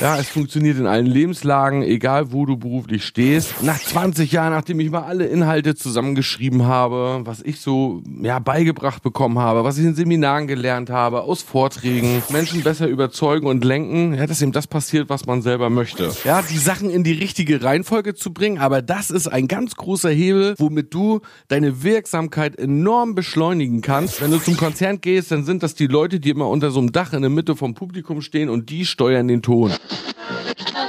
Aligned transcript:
Ja, 0.00 0.16
es 0.16 0.28
funktioniert 0.28 0.78
in 0.78 0.86
allen 0.86 1.06
Lebenslagen, 1.06 1.82
egal 1.82 2.30
wo 2.30 2.46
du 2.46 2.56
beruflich 2.56 3.04
stehst. 3.04 3.64
Nach 3.64 3.80
20 3.80 4.30
Jahren, 4.30 4.52
nachdem 4.52 4.78
ich 4.78 4.90
mal 4.90 5.02
alle 5.02 5.26
Inhalte 5.26 5.74
zusammengeschrieben 5.74 6.66
habe, 6.66 7.22
was 7.24 7.42
ich 7.42 7.60
so 7.60 8.00
ja 8.22 8.38
beigebracht 8.38 9.02
bekommen 9.02 9.40
habe, 9.40 9.64
was 9.64 9.76
ich 9.76 9.84
in 9.84 9.96
Seminaren 9.96 10.46
gelernt 10.46 10.88
habe, 10.88 11.22
aus 11.22 11.42
Vorträgen, 11.42 12.22
Menschen 12.30 12.62
besser 12.62 12.86
überzeugen 12.86 13.48
und 13.48 13.64
lenken, 13.64 14.14
ja, 14.14 14.28
dass 14.28 14.40
eben 14.40 14.52
das 14.52 14.68
passiert, 14.68 15.08
was 15.08 15.26
man 15.26 15.42
selber 15.42 15.68
möchte. 15.68 16.12
Ja, 16.22 16.42
die 16.42 16.58
Sachen 16.58 16.90
in 16.90 17.02
die 17.02 17.14
richtige 17.14 17.64
Reihenfolge 17.64 18.14
zu 18.14 18.32
bringen, 18.32 18.58
aber 18.58 18.82
das 18.82 19.10
ist 19.10 19.26
ein 19.26 19.48
ganz 19.48 19.74
großer 19.74 20.10
Hebel, 20.10 20.54
womit 20.58 20.94
du 20.94 21.22
deine 21.48 21.82
Wirksamkeit 21.82 22.56
enorm 22.56 23.16
beschleunigen 23.16 23.80
kannst. 23.80 24.22
Wenn 24.22 24.30
du 24.30 24.38
zum 24.38 24.56
Konzert 24.56 25.02
gehst, 25.02 25.32
dann 25.32 25.44
sind 25.44 25.64
das 25.64 25.74
die 25.74 25.88
Leute, 25.88 26.20
die 26.20 26.30
immer 26.30 26.48
unter 26.48 26.70
so 26.70 26.78
einem 26.78 26.92
Dach 26.92 27.12
in 27.12 27.22
der 27.22 27.30
Mitte 27.30 27.56
vom 27.56 27.74
Publikum 27.74 28.22
stehen 28.22 28.48
und 28.48 28.70
die 28.70 28.86
steuern 28.86 29.26
den 29.26 29.42
Ton. 29.42 29.72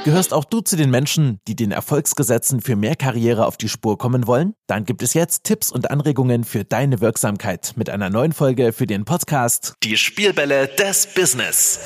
Gehörst 0.02 0.32
auch 0.32 0.46
du 0.46 0.62
zu 0.62 0.76
den 0.76 0.90
Menschen, 0.90 1.40
die 1.46 1.54
den 1.54 1.72
Erfolgsgesetzen 1.72 2.62
für 2.62 2.74
mehr 2.74 2.96
Karriere 2.96 3.44
auf 3.44 3.58
die 3.58 3.68
Spur 3.68 3.98
kommen 3.98 4.26
wollen? 4.26 4.54
Dann 4.66 4.86
gibt 4.86 5.02
es 5.02 5.12
jetzt 5.12 5.44
Tipps 5.44 5.70
und 5.70 5.90
Anregungen 5.90 6.44
für 6.44 6.64
deine 6.64 7.02
Wirksamkeit 7.02 7.74
mit 7.76 7.90
einer 7.90 8.08
neuen 8.08 8.32
Folge 8.32 8.72
für 8.72 8.86
den 8.86 9.04
Podcast 9.04 9.74
Die 9.82 9.98
Spielbälle 9.98 10.68
des 10.68 11.06
Business. 11.14 11.80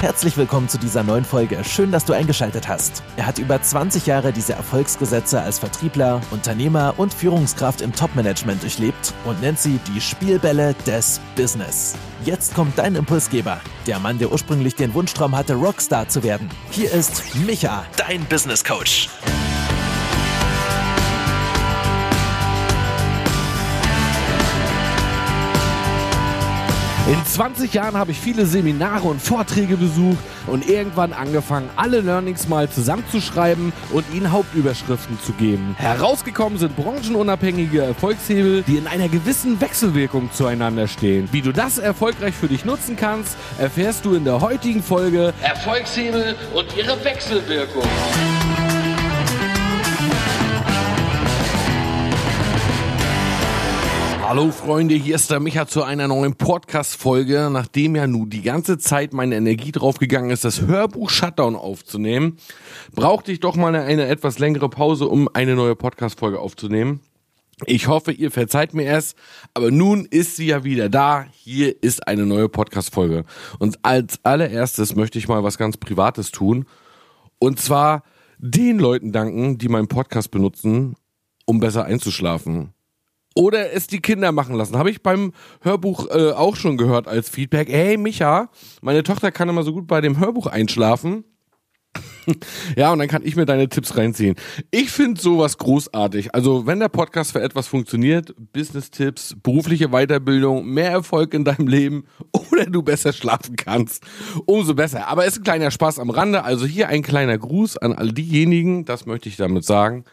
Herzlich 0.00 0.38
willkommen 0.38 0.66
zu 0.66 0.78
dieser 0.78 1.02
neuen 1.02 1.26
Folge. 1.26 1.62
Schön, 1.62 1.92
dass 1.92 2.06
du 2.06 2.14
eingeschaltet 2.14 2.68
hast. 2.68 3.02
Er 3.18 3.26
hat 3.26 3.38
über 3.38 3.60
20 3.60 4.06
Jahre 4.06 4.32
diese 4.32 4.54
Erfolgsgesetze 4.54 5.42
als 5.42 5.58
Vertriebler, 5.58 6.22
Unternehmer 6.30 6.94
und 6.96 7.12
Führungskraft 7.12 7.82
im 7.82 7.94
Topmanagement 7.94 8.62
durchlebt 8.62 9.12
und 9.26 9.42
nennt 9.42 9.58
sie 9.58 9.78
die 9.94 10.00
Spielbälle 10.00 10.74
des 10.86 11.20
Business. 11.36 11.96
Jetzt 12.24 12.54
kommt 12.54 12.78
dein 12.78 12.94
Impulsgeber, 12.94 13.60
der 13.86 13.98
Mann, 13.98 14.18
der 14.18 14.32
ursprünglich 14.32 14.74
den 14.74 14.94
Wunschtraum 14.94 15.36
hatte, 15.36 15.52
Rockstar 15.52 16.08
zu 16.08 16.22
werden. 16.22 16.48
Hier 16.70 16.90
ist 16.90 17.34
Micha, 17.34 17.84
dein 17.98 18.24
Business 18.24 18.64
Coach. 18.64 19.10
In 27.10 27.26
20 27.26 27.74
Jahren 27.74 27.96
habe 27.96 28.12
ich 28.12 28.20
viele 28.20 28.46
Seminare 28.46 29.08
und 29.08 29.20
Vorträge 29.20 29.76
besucht 29.76 30.20
und 30.46 30.68
irgendwann 30.68 31.12
angefangen, 31.12 31.68
alle 31.74 32.02
Learnings 32.02 32.46
mal 32.46 32.70
zusammenzuschreiben 32.70 33.72
und 33.90 34.04
ihnen 34.14 34.30
Hauptüberschriften 34.30 35.18
zu 35.18 35.32
geben. 35.32 35.74
Herausgekommen 35.76 36.60
sind 36.60 36.76
branchenunabhängige 36.76 37.82
Erfolgshebel, 37.82 38.62
die 38.62 38.76
in 38.76 38.86
einer 38.86 39.08
gewissen 39.08 39.60
Wechselwirkung 39.60 40.30
zueinander 40.32 40.86
stehen. 40.86 41.28
Wie 41.32 41.42
du 41.42 41.50
das 41.50 41.78
erfolgreich 41.78 42.36
für 42.36 42.46
dich 42.46 42.64
nutzen 42.64 42.94
kannst, 42.94 43.36
erfährst 43.58 44.04
du 44.04 44.14
in 44.14 44.24
der 44.24 44.40
heutigen 44.40 44.80
Folge 44.80 45.34
Erfolgshebel 45.42 46.36
und 46.54 46.76
ihre 46.76 47.04
Wechselwirkung. 47.04 47.82
Hallo 54.30 54.52
Freunde, 54.52 54.94
hier 54.94 55.16
ist 55.16 55.28
der 55.32 55.40
Micha 55.40 55.66
zu 55.66 55.82
einer 55.82 56.06
neuen 56.06 56.36
Podcast-Folge. 56.36 57.48
Nachdem 57.50 57.96
ja 57.96 58.06
nun 58.06 58.30
die 58.30 58.42
ganze 58.42 58.78
Zeit 58.78 59.12
meine 59.12 59.34
Energie 59.34 59.72
draufgegangen 59.72 60.30
ist, 60.30 60.44
das 60.44 60.60
Hörbuch 60.60 61.10
Shutdown 61.10 61.56
aufzunehmen, 61.56 62.36
brauchte 62.94 63.32
ich 63.32 63.40
doch 63.40 63.56
mal 63.56 63.74
eine, 63.74 64.06
etwas 64.06 64.38
längere 64.38 64.68
Pause, 64.68 65.08
um 65.08 65.28
eine 65.32 65.56
neue 65.56 65.74
Podcast-Folge 65.74 66.38
aufzunehmen. 66.38 67.00
Ich 67.66 67.88
hoffe, 67.88 68.12
ihr 68.12 68.30
verzeiht 68.30 68.72
mir 68.72 68.92
es, 68.92 69.16
aber 69.52 69.72
nun 69.72 70.04
ist 70.04 70.36
sie 70.36 70.46
ja 70.46 70.62
wieder 70.62 70.88
da. 70.88 71.26
Hier 71.32 71.82
ist 71.82 72.06
eine 72.06 72.24
neue 72.24 72.48
Podcast-Folge. 72.48 73.24
Und 73.58 73.80
als 73.82 74.24
allererstes 74.24 74.94
möchte 74.94 75.18
ich 75.18 75.26
mal 75.26 75.42
was 75.42 75.58
ganz 75.58 75.76
Privates 75.76 76.30
tun. 76.30 76.66
Und 77.40 77.58
zwar 77.58 78.04
den 78.38 78.78
Leuten 78.78 79.10
danken, 79.10 79.58
die 79.58 79.68
meinen 79.68 79.88
Podcast 79.88 80.30
benutzen, 80.30 80.94
um 81.46 81.58
besser 81.58 81.84
einzuschlafen 81.84 82.74
oder 83.34 83.72
es 83.72 83.86
die 83.86 84.00
Kinder 84.00 84.32
machen 84.32 84.56
lassen. 84.56 84.76
Habe 84.76 84.90
ich 84.90 85.02
beim 85.02 85.32
Hörbuch 85.62 86.08
äh, 86.10 86.32
auch 86.32 86.56
schon 86.56 86.76
gehört 86.76 87.08
als 87.08 87.28
Feedback. 87.28 87.68
Hey 87.68 87.96
Micha, 87.96 88.50
meine 88.82 89.02
Tochter 89.02 89.30
kann 89.30 89.48
immer 89.48 89.62
so 89.62 89.72
gut 89.72 89.86
bei 89.86 90.00
dem 90.00 90.18
Hörbuch 90.18 90.46
einschlafen. 90.46 91.24
ja, 92.76 92.92
und 92.92 92.98
dann 92.98 93.08
kann 93.08 93.22
ich 93.24 93.36
mir 93.36 93.46
deine 93.46 93.68
Tipps 93.68 93.96
reinziehen. 93.96 94.36
Ich 94.70 94.90
finde 94.90 95.20
sowas 95.20 95.58
großartig. 95.58 96.34
Also, 96.34 96.66
wenn 96.66 96.78
der 96.78 96.88
Podcast 96.88 97.32
für 97.32 97.40
etwas 97.40 97.66
funktioniert, 97.66 98.34
Business-Tipps, 98.52 99.36
berufliche 99.42 99.88
Weiterbildung, 99.88 100.66
mehr 100.66 100.90
Erfolg 100.90 101.34
in 101.34 101.44
deinem 101.44 101.66
Leben 101.66 102.04
oder 102.52 102.66
du 102.66 102.82
besser 102.82 103.12
schlafen 103.12 103.56
kannst, 103.56 104.04
umso 104.46 104.74
besser. 104.74 105.08
Aber 105.08 105.24
es 105.24 105.34
ist 105.34 105.40
ein 105.40 105.44
kleiner 105.44 105.70
Spaß 105.70 105.98
am 105.98 106.10
Rande. 106.10 106.44
Also 106.44 106.66
hier 106.66 106.88
ein 106.88 107.02
kleiner 107.02 107.38
Gruß 107.38 107.78
an 107.78 107.92
all 107.92 108.12
diejenigen, 108.12 108.84
das 108.84 109.06
möchte 109.06 109.28
ich 109.28 109.36
damit 109.36 109.64
sagen, 109.64 110.04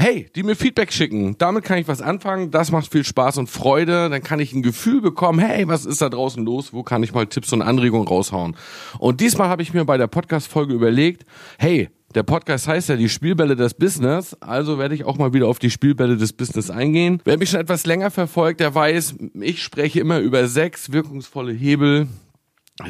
hey, 0.00 0.28
die 0.34 0.42
mir 0.42 0.56
Feedback 0.56 0.92
schicken. 0.92 1.36
Damit 1.38 1.64
kann 1.64 1.78
ich 1.78 1.86
was 1.86 2.00
anfangen. 2.00 2.50
Das 2.50 2.72
macht 2.72 2.90
viel 2.90 3.04
Spaß 3.04 3.36
und 3.38 3.48
Freude. 3.48 4.08
Dann 4.08 4.22
kann 4.22 4.40
ich 4.40 4.52
ein 4.52 4.62
Gefühl 4.62 5.00
bekommen, 5.00 5.38
hey, 5.38 5.68
was 5.68 5.84
ist 5.84 6.00
da 6.00 6.08
draußen 6.08 6.44
los? 6.44 6.72
Wo 6.72 6.82
kann 6.82 7.02
ich 7.02 7.12
mal 7.12 7.26
Tipps 7.26 7.52
und 7.52 7.62
Anregungen 7.62 8.08
raushauen? 8.08 8.56
Und 8.98 9.20
diesmal 9.20 9.48
habe 9.48 9.62
ich 9.62 9.74
mir 9.74 9.84
bei 9.84 9.98
der 9.98 10.06
Podcast-Folge 10.06 10.72
überlegt, 10.72 11.26
hey, 11.58 11.90
der 12.14 12.22
Podcast 12.24 12.66
heißt 12.66 12.88
ja 12.88 12.96
die 12.96 13.08
Spielbälle 13.08 13.54
des 13.54 13.74
Business, 13.74 14.34
also 14.40 14.78
werde 14.78 14.96
ich 14.96 15.04
auch 15.04 15.16
mal 15.16 15.32
wieder 15.32 15.46
auf 15.46 15.60
die 15.60 15.70
Spielbälle 15.70 16.16
des 16.16 16.32
Business 16.32 16.68
eingehen. 16.68 17.20
Wer 17.24 17.38
mich 17.38 17.50
schon 17.50 17.60
etwas 17.60 17.86
länger 17.86 18.10
verfolgt, 18.10 18.58
der 18.58 18.74
weiß, 18.74 19.14
ich 19.34 19.62
spreche 19.62 20.00
immer 20.00 20.18
über 20.18 20.48
sechs 20.48 20.90
wirkungsvolle 20.90 21.52
Hebel, 21.52 22.08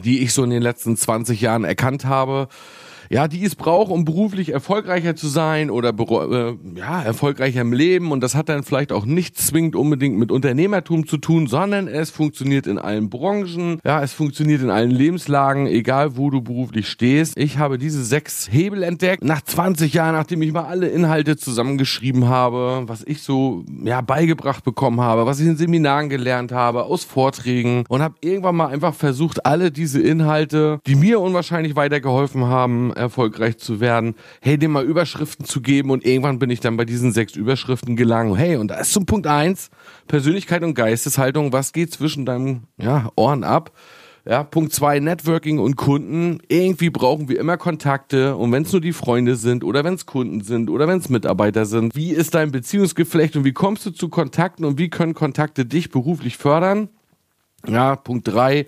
die 0.04 0.21
ich 0.21 0.32
so 0.32 0.42
in 0.42 0.50
den 0.50 0.62
letzten 0.62 0.97
20 0.97 1.38
Jahren 1.41 1.65
erkannt 1.65 2.06
habe 2.06 2.48
ja, 3.12 3.26
die 3.26 3.44
es 3.44 3.56
braucht, 3.56 3.91
um 3.91 4.04
beruflich 4.04 4.53
erfolgreicher 4.53 5.16
zu 5.16 5.26
sein 5.26 5.69
oder 5.69 5.88
äh, 5.88 6.54
ja, 6.76 7.03
erfolgreicher 7.03 7.60
im 7.60 7.72
Leben. 7.72 8.12
Und 8.12 8.21
das 8.21 8.37
hat 8.37 8.48
dann 8.48 8.62
vielleicht 8.62 8.93
auch 8.93 9.04
nicht 9.04 9.37
zwingend 9.37 9.75
unbedingt 9.75 10.16
mit 10.16 10.31
Unternehmertum 10.31 11.09
zu 11.09 11.16
tun, 11.16 11.48
sondern 11.48 11.88
es 11.88 12.10
funktioniert 12.10 12.69
in 12.69 12.78
allen 12.78 13.10
Branchen, 13.10 13.81
ja, 13.84 14.00
es 14.00 14.12
funktioniert 14.12 14.62
in 14.62 14.71
allen 14.71 14.93
Lebenslagen, 14.93 15.66
egal 15.66 16.16
wo 16.16 16.31
du 16.31 16.41
beruflich 16.41 16.88
stehst. 16.88 17.37
Ich 17.37 17.59
habe 17.59 17.78
diese 17.78 18.04
sechs 18.04 18.48
Hebel 18.50 18.84
entdeckt. 18.84 19.25
Nach 19.25 19.42
20 19.42 19.92
Jahren, 19.92 20.15
nachdem 20.15 20.41
ich 20.42 20.53
mal 20.53 20.66
alle 20.66 20.87
Inhalte 20.87 21.37
zusammengeschrieben 21.37 22.28
habe, 22.28 22.84
was 22.87 23.03
ich 23.03 23.22
so 23.22 23.65
ja 23.82 24.03
beigebracht 24.03 24.62
bekommen 24.62 25.00
habe, 25.00 25.27
was 25.27 25.41
ich 25.41 25.48
in 25.48 25.56
Seminaren 25.56 26.10
gelernt 26.10 26.53
habe, 26.53 26.84
aus 26.84 27.03
Vorträgen 27.03 27.84
und 27.88 28.03
habe 28.03 28.15
irgendwann 28.21 28.54
mal 28.54 28.69
einfach 28.69 28.94
versucht, 28.94 29.44
alle 29.44 29.72
diese 29.72 30.00
Inhalte, 30.00 30.78
die 30.87 30.94
mir 30.94 31.19
unwahrscheinlich 31.19 31.75
weitergeholfen 31.75 32.44
haben, 32.44 32.92
erfolgreich 33.00 33.59
zu 33.59 33.81
werden, 33.81 34.15
hey, 34.41 34.59
dem 34.59 34.72
mal 34.72 34.84
Überschriften 34.84 35.44
zu 35.44 35.61
geben 35.61 35.91
und 35.91 36.05
irgendwann 36.05 36.38
bin 36.38 36.50
ich 36.50 36.61
dann 36.61 36.77
bei 36.77 36.84
diesen 36.84 37.12
sechs 37.12 37.34
Überschriften 37.34 37.97
gelangt. 37.97 38.37
Hey, 38.38 38.56
und 38.56 38.69
da 38.69 38.77
ist 38.77 38.93
zum 38.93 39.06
Punkt 39.06 39.27
eins, 39.27 39.71
Persönlichkeit 40.06 40.62
und 40.62 40.75
Geisteshaltung, 40.75 41.53
was 41.53 41.72
geht 41.72 41.93
zwischen 41.93 42.27
deinen 42.27 42.69
ja, 42.77 43.10
Ohren 43.16 43.43
ab? 43.43 43.72
Ja, 44.27 44.44
Punkt 44.44 44.72
zwei, 44.75 45.00
Networking 45.00 45.59
und 45.59 45.77
Kunden. 45.77 46.41
Irgendwie 46.49 46.91
brauchen 46.91 47.28
wir 47.28 47.41
immer 47.41 47.56
Kontakte 47.56 48.37
und 48.37 48.53
wenn 48.53 48.65
es 48.65 48.72
nur 48.72 48.83
die 48.83 48.93
Freunde 48.93 49.37
sind 49.37 49.65
oder 49.65 49.83
wenn 49.83 49.94
es 49.94 50.05
Kunden 50.05 50.43
sind 50.43 50.69
oder 50.69 50.87
wenn 50.87 50.99
es 50.99 51.09
Mitarbeiter 51.09 51.65
sind. 51.65 51.97
Wie 51.97 52.10
ist 52.10 52.34
dein 52.34 52.53
Beziehungsgeflecht 52.53 53.37
und 53.37 53.44
wie 53.44 53.53
kommst 53.53 53.87
du 53.87 53.91
zu 53.91 54.10
Kontakten 54.10 54.66
und 54.66 54.78
wie 54.78 54.91
können 54.91 55.15
Kontakte 55.15 55.65
dich 55.65 55.91
beruflich 55.91 56.37
fördern? 56.37 56.91
Ja, 57.66 57.97
Punkt 57.97 58.28
drei, 58.28 58.66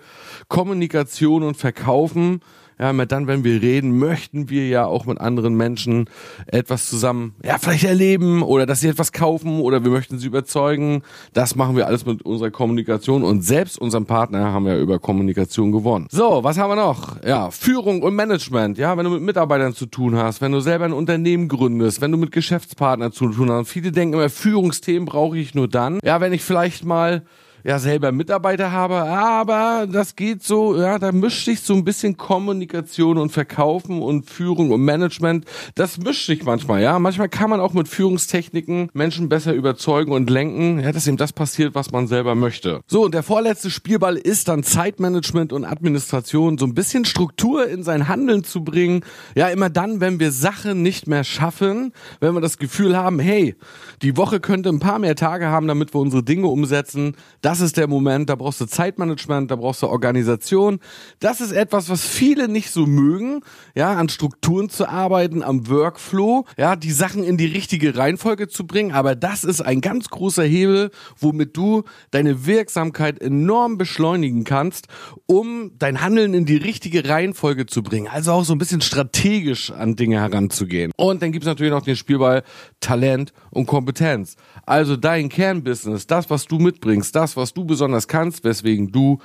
Kommunikation 0.48 1.42
und 1.42 1.56
Verkaufen. 1.56 2.40
Ja, 2.82 2.90
immer 2.90 3.06
dann, 3.06 3.28
wenn 3.28 3.44
wir 3.44 3.62
reden, 3.62 3.96
möchten 3.96 4.50
wir 4.50 4.66
ja 4.66 4.84
auch 4.84 5.06
mit 5.06 5.20
anderen 5.20 5.54
Menschen 5.54 6.06
etwas 6.48 6.90
zusammen, 6.90 7.36
ja, 7.44 7.56
vielleicht 7.56 7.84
erleben 7.84 8.42
oder 8.42 8.66
dass 8.66 8.80
sie 8.80 8.88
etwas 8.88 9.12
kaufen 9.12 9.60
oder 9.60 9.84
wir 9.84 9.92
möchten 9.92 10.18
sie 10.18 10.26
überzeugen. 10.26 11.04
Das 11.32 11.54
machen 11.54 11.76
wir 11.76 11.86
alles 11.86 12.06
mit 12.06 12.22
unserer 12.22 12.50
Kommunikation 12.50 13.22
und 13.22 13.42
selbst 13.42 13.78
unseren 13.78 14.04
Partner 14.04 14.52
haben 14.52 14.66
wir 14.66 14.78
über 14.78 14.98
Kommunikation 14.98 15.70
gewonnen. 15.70 16.08
So, 16.10 16.42
was 16.42 16.58
haben 16.58 16.70
wir 16.70 16.74
noch? 16.74 17.22
Ja, 17.24 17.52
Führung 17.52 18.02
und 18.02 18.16
Management. 18.16 18.78
Ja, 18.78 18.96
wenn 18.98 19.04
du 19.04 19.12
mit 19.12 19.22
Mitarbeitern 19.22 19.74
zu 19.74 19.86
tun 19.86 20.16
hast, 20.16 20.40
wenn 20.40 20.50
du 20.50 20.58
selber 20.58 20.84
ein 20.84 20.92
Unternehmen 20.92 21.46
gründest, 21.46 22.00
wenn 22.00 22.10
du 22.10 22.18
mit 22.18 22.32
Geschäftspartnern 22.32 23.12
zu 23.12 23.28
tun 23.28 23.48
hast. 23.48 23.68
Viele 23.68 23.92
denken 23.92 24.14
immer, 24.14 24.28
Führungsthemen 24.28 25.06
brauche 25.06 25.38
ich 25.38 25.54
nur 25.54 25.68
dann. 25.68 26.00
Ja, 26.02 26.20
wenn 26.20 26.32
ich 26.32 26.42
vielleicht 26.42 26.84
mal 26.84 27.22
ja 27.64 27.78
selber 27.78 28.12
Mitarbeiter 28.12 28.72
habe, 28.72 29.02
aber 29.02 29.86
das 29.90 30.16
geht 30.16 30.42
so, 30.42 30.76
ja, 30.76 30.98
da 30.98 31.12
mischt 31.12 31.44
sich 31.44 31.60
so 31.60 31.74
ein 31.74 31.84
bisschen 31.84 32.16
Kommunikation 32.16 33.18
und 33.18 33.30
Verkaufen 33.30 34.02
und 34.02 34.28
Führung 34.28 34.70
und 34.70 34.82
Management, 34.82 35.44
das 35.74 35.98
mischt 35.98 36.26
sich 36.26 36.44
manchmal, 36.44 36.82
ja. 36.82 36.98
Manchmal 36.98 37.28
kann 37.28 37.50
man 37.50 37.60
auch 37.60 37.72
mit 37.72 37.88
Führungstechniken 37.88 38.90
Menschen 38.92 39.28
besser 39.28 39.52
überzeugen 39.52 40.12
und 40.12 40.30
lenken, 40.30 40.80
ja, 40.80 40.92
dass 40.92 41.06
eben 41.06 41.16
das 41.16 41.32
passiert, 41.32 41.74
was 41.74 41.92
man 41.92 42.06
selber 42.06 42.34
möchte. 42.34 42.80
So, 42.86 43.04
und 43.04 43.14
der 43.14 43.22
vorletzte 43.22 43.70
Spielball 43.70 44.16
ist 44.16 44.48
dann 44.48 44.62
Zeitmanagement 44.62 45.52
und 45.52 45.64
Administration, 45.64 46.58
so 46.58 46.66
ein 46.66 46.74
bisschen 46.74 47.04
Struktur 47.04 47.68
in 47.68 47.82
sein 47.82 48.08
Handeln 48.08 48.44
zu 48.44 48.64
bringen. 48.64 49.04
Ja, 49.34 49.48
immer 49.48 49.70
dann, 49.70 50.00
wenn 50.00 50.20
wir 50.20 50.32
Sachen 50.32 50.82
nicht 50.82 51.06
mehr 51.06 51.24
schaffen, 51.24 51.92
wenn 52.20 52.34
wir 52.34 52.40
das 52.40 52.58
Gefühl 52.58 52.96
haben, 52.96 53.18
hey, 53.18 53.54
die 54.02 54.16
Woche 54.16 54.40
könnte 54.40 54.68
ein 54.68 54.80
paar 54.80 54.98
mehr 54.98 55.16
Tage 55.16 55.46
haben, 55.46 55.68
damit 55.68 55.94
wir 55.94 56.00
unsere 56.00 56.22
Dinge 56.22 56.46
umsetzen, 56.46 57.16
Das 57.40 57.51
ist 57.60 57.76
der 57.76 57.88
Moment, 57.88 58.30
da 58.30 58.34
brauchst 58.34 58.60
du 58.60 58.66
Zeitmanagement, 58.66 59.50
da 59.50 59.56
brauchst 59.56 59.82
du 59.82 59.88
Organisation. 59.88 60.78
Das 61.18 61.40
ist 61.40 61.52
etwas, 61.52 61.88
was 61.88 62.06
viele 62.06 62.48
nicht 62.48 62.70
so 62.70 62.86
mögen, 62.86 63.40
ja, 63.74 63.94
an 63.94 64.08
Strukturen 64.08 64.68
zu 64.68 64.88
arbeiten, 64.88 65.42
am 65.42 65.68
Workflow, 65.68 66.44
ja, 66.56 66.76
die 66.76 66.92
Sachen 66.92 67.24
in 67.24 67.36
die 67.36 67.46
richtige 67.46 67.96
Reihenfolge 67.96 68.48
zu 68.48 68.66
bringen. 68.66 68.92
Aber 68.92 69.14
das 69.16 69.44
ist 69.44 69.60
ein 69.60 69.80
ganz 69.80 70.08
großer 70.08 70.44
Hebel, 70.44 70.90
womit 71.18 71.56
du 71.56 71.82
deine 72.12 72.46
Wirksamkeit 72.46 73.20
enorm 73.20 73.78
beschleunigen 73.78 74.44
kannst, 74.44 74.86
um 75.26 75.72
dein 75.78 76.00
Handeln 76.00 76.34
in 76.34 76.46
die 76.46 76.56
richtige 76.56 77.08
Reihenfolge 77.08 77.66
zu 77.66 77.82
bringen. 77.82 78.08
Also 78.08 78.32
auch 78.32 78.44
so 78.44 78.54
ein 78.54 78.58
bisschen 78.58 78.80
strategisch 78.80 79.72
an 79.72 79.96
Dinge 79.96 80.20
heranzugehen. 80.20 80.92
Und 80.96 81.22
dann 81.22 81.32
gibt's 81.32 81.46
natürlich 81.46 81.72
noch 81.72 81.82
den 81.82 81.96
Spielball 81.96 82.44
Talent 82.78 83.32
und 83.50 83.66
Kompetenz. 83.66 84.36
Also 84.64 84.96
dein 84.96 85.28
Kernbusiness, 85.28 86.06
das, 86.06 86.30
was 86.30 86.46
du 86.46 86.58
mitbringst, 86.58 87.14
das, 87.16 87.36
was 87.36 87.41
du 87.54 87.64
besonders 87.64 88.08
kannst, 88.08 88.44
weswegen 88.44 88.92
du 88.92 89.18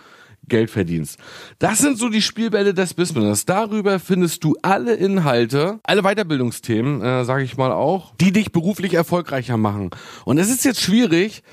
Geld 0.48 0.70
verdienst. 0.70 1.20
Das 1.60 1.80
sind 1.80 1.98
so 1.98 2.10
die 2.10 2.22
Spielbälle 2.22 2.74
des 2.74 2.94
Business. 2.94 3.46
Darüber 3.46 4.00
findest 4.00 4.44
du 4.44 4.56
alle 4.62 4.94
Inhalte, 4.94 5.80
alle 5.84 6.04
Weiterbildungsthemen, 6.04 7.02
äh, 7.02 7.26
sage 7.26 7.44
ich 7.44 7.58
mal 7.58 7.72
auch, 7.72 8.14
die 8.16 8.32
dich 8.32 8.52
beruflich 8.52 8.94
erfolgreicher 8.94 9.58
machen. 9.58 9.90
Und 10.26 10.38
es 10.38 10.50
ist 10.50 10.64
jetzt 10.64 10.82
schwierig, 10.82 11.44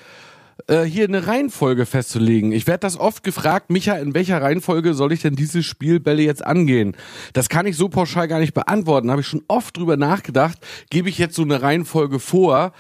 äh, 0.69 0.83
hier 0.83 1.05
eine 1.05 1.27
Reihenfolge 1.27 1.87
festzulegen. 1.87 2.53
Ich 2.53 2.67
werde 2.67 2.81
das 2.81 2.97
oft 2.97 3.25
gefragt, 3.25 3.71
Micha, 3.71 3.97
in 3.97 4.15
welcher 4.15 4.41
Reihenfolge 4.41 4.95
soll 4.95 5.13
ich 5.13 5.23
denn 5.23 5.35
diese 5.35 5.63
Spielbälle 5.63 6.23
jetzt 6.23 6.47
angehen? 6.47 6.97
Das 7.33 7.49
kann 7.49 7.67
ich 7.67 7.77
so 7.77 7.89
pauschal 7.89 8.29
gar 8.29 8.39
nicht 8.39 8.55
beantworten. 8.55 9.11
Habe 9.11 9.23
ich 9.23 9.27
schon 9.27 9.43
oft 9.49 9.77
drüber 9.77 9.97
nachgedacht. 9.97 10.59
Gebe 10.91 11.09
ich 11.09 11.19
jetzt 11.19 11.35
so 11.35 11.43
eine 11.43 11.63
Reihenfolge 11.63 12.21
vor? 12.21 12.73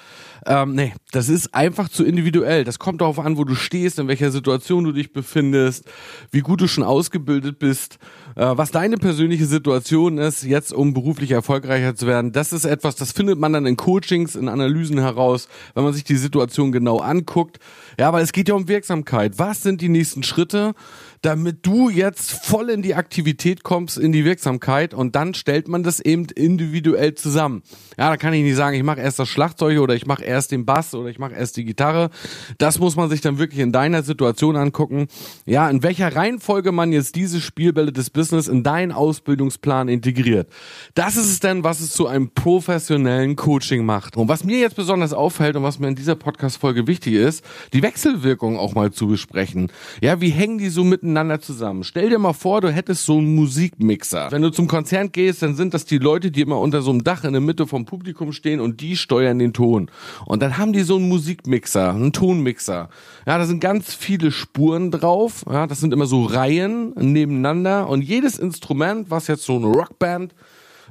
Ähm, 0.46 0.75
nee, 0.75 0.93
das 1.12 1.29
ist 1.29 1.55
einfach 1.55 1.88
zu 1.88 2.05
individuell. 2.05 2.64
Das 2.64 2.79
kommt 2.79 3.00
darauf 3.00 3.19
an, 3.19 3.37
wo 3.37 3.44
du 3.44 3.55
stehst, 3.55 3.99
in 3.99 4.08
welcher 4.08 4.31
Situation 4.31 4.85
du 4.85 4.93
dich 4.93 5.12
befindest, 5.12 5.85
wie 6.31 6.41
gut 6.41 6.61
du 6.61 6.69
schon 6.69 6.85
ausgebildet 6.85 7.58
bist, 7.58 7.99
äh, 8.37 8.52
was 8.55 8.70
deine 8.70 8.99
persönliche 8.99 9.46
Situation 9.46 10.19
ist, 10.19 10.43
jetzt 10.43 10.73
um 10.73 10.93
beruflich 10.93 11.31
erfolgreicher 11.31 11.94
zu 11.94 12.06
werden. 12.06 12.32
Das 12.32 12.52
ist 12.52 12.64
etwas, 12.64 12.96
das 12.96 13.12
findet 13.12 13.38
man 13.38 13.52
dann 13.52 13.67
in 13.67 13.76
Coachings, 13.76 14.37
in 14.37 14.49
Analysen 14.49 14.99
heraus, 14.99 15.49
wenn 15.75 15.85
man 15.85 15.94
sich 15.94 16.05
die 16.05 16.17
Situation 16.17 16.73
genau 16.73 16.99
anguckt. 16.99 17.58
Ja, 17.99 18.12
weil 18.12 18.23
es 18.23 18.32
geht 18.32 18.49
ja 18.49 18.55
um 18.55 18.69
Wirksamkeit. 18.69 19.38
Was 19.38 19.62
sind 19.62 19.81
die 19.81 19.88
nächsten 19.88 20.23
Schritte? 20.23 20.75
Damit 21.24 21.64
du 21.64 21.88
jetzt 21.88 22.32
voll 22.32 22.68
in 22.68 22.82
die 22.82 22.94
Aktivität 22.94 23.62
kommst, 23.62 23.96
in 23.96 24.12
die 24.12 24.26
Wirksamkeit 24.26 24.92
und 24.92 25.16
dann 25.16 25.32
stellt 25.32 25.68
man 25.68 25.82
das 25.82 25.98
eben 25.98 26.26
individuell 26.26 27.14
zusammen. 27.14 27.62
Ja, 27.96 28.10
da 28.10 28.18
kann 28.18 28.34
ich 28.34 28.42
nicht 28.42 28.56
sagen, 28.56 28.76
ich 28.76 28.82
mache 28.82 29.00
erst 29.00 29.18
das 29.18 29.30
Schlagzeug 29.30 29.78
oder 29.78 29.94
ich 29.94 30.06
mache 30.06 30.22
erst 30.22 30.52
den 30.52 30.66
Bass 30.66 30.94
oder 30.94 31.08
ich 31.08 31.18
mache 31.18 31.32
erst 31.32 31.56
die 31.56 31.64
Gitarre. 31.64 32.10
Das 32.58 32.78
muss 32.78 32.96
man 32.96 33.08
sich 33.08 33.22
dann 33.22 33.38
wirklich 33.38 33.60
in 33.60 33.72
deiner 33.72 34.02
Situation 34.02 34.56
angucken. 34.56 35.06
Ja, 35.46 35.70
in 35.70 35.82
welcher 35.82 36.14
Reihenfolge 36.14 36.72
man 36.72 36.92
jetzt 36.92 37.14
diese 37.14 37.40
Spielbälle 37.40 37.92
des 37.92 38.10
Business 38.10 38.46
in 38.46 38.62
deinen 38.62 38.92
Ausbildungsplan 38.92 39.88
integriert. 39.88 40.50
Das 40.94 41.16
ist 41.16 41.30
es 41.30 41.40
denn, 41.40 41.64
was 41.64 41.80
es 41.80 41.92
zu 41.92 42.06
einem 42.06 42.34
professionellen 42.34 43.34
Coaching 43.34 43.86
macht. 43.86 44.18
Und 44.18 44.28
was 44.28 44.44
mir 44.44 44.58
jetzt 44.58 44.76
besonders 44.76 45.14
auffällt 45.14 45.56
und 45.56 45.62
was 45.62 45.78
mir 45.78 45.88
in 45.88 45.94
dieser 45.94 46.16
Podcast-Folge 46.16 46.86
wichtig 46.86 47.14
ist, 47.14 47.42
die 47.72 47.82
Wechselwirkung 47.82 48.58
auch 48.58 48.74
mal 48.74 48.92
zu 48.92 49.08
besprechen. 49.08 49.72
Ja, 50.02 50.20
wie 50.20 50.28
hängen 50.28 50.58
die 50.58 50.68
so 50.68 50.84
miteinander 50.84 51.13
miteinander 51.14 51.40
zusammen. 51.40 51.84
Stell 51.84 52.11
dir 52.11 52.19
mal 52.19 52.32
vor, 52.32 52.61
du 52.61 52.72
hättest 52.72 53.06
so 53.06 53.19
einen 53.19 53.37
Musikmixer. 53.37 54.32
Wenn 54.32 54.43
du 54.43 54.50
zum 54.50 54.66
Konzert 54.66 55.12
gehst, 55.12 55.43
dann 55.43 55.55
sind 55.55 55.72
das 55.72 55.84
die 55.84 55.99
Leute, 55.99 56.32
die 56.32 56.40
immer 56.40 56.58
unter 56.58 56.82
so 56.82 56.90
einem 56.90 57.05
Dach 57.05 57.22
in 57.22 57.32
der 57.32 57.40
Mitte 57.40 57.69
vom 57.69 57.84
Publikum 57.84 58.32
stehen 58.32 58.61
und 58.61 58.81
die 58.81 58.96
steuern 58.96 59.38
den 59.38 59.52
Ton. 59.52 59.90
Und 60.26 60.43
dann 60.43 60.58
haben 60.58 60.72
die 60.72 60.82
so 60.82 60.96
einen 60.96 61.08
Musikmixer, 61.08 61.94
einen 61.94 62.12
Tonmixer. 62.12 62.88
Ja, 63.26 63.38
da 63.38 63.46
sind 63.46 63.61
ganz 63.61 63.94
viele 63.94 64.32
Spuren 64.32 64.90
drauf. 64.90 65.44
Ja, 65.49 65.69
das 65.69 65.78
sind 65.78 65.93
immer 65.93 66.06
so 66.06 66.25
Reihen 66.25 66.93
nebeneinander 66.96 67.88
und 67.88 68.02
jedes 68.02 68.37
Instrument, 68.37 69.10
was 69.10 69.28
jetzt 69.28 69.44
so 69.44 69.55
eine 69.55 69.67
Rockband 69.67 70.34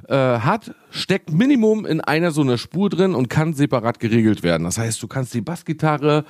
äh, 0.08 0.14
hat, 0.14 0.74
steckt 0.90 1.32
Minimum 1.32 1.86
in 1.86 2.00
einer 2.00 2.30
so 2.30 2.42
einer 2.42 2.58
Spur 2.58 2.90
drin 2.90 3.14
und 3.14 3.28
kann 3.28 3.54
separat 3.54 4.00
geregelt 4.00 4.42
werden. 4.42 4.64
Das 4.64 4.78
heißt, 4.78 5.02
du 5.02 5.08
kannst 5.08 5.34
die 5.34 5.40
Bassgitarre, 5.40 6.24